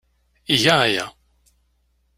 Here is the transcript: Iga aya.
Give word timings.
Iga 0.53 0.75
aya. 0.85 1.05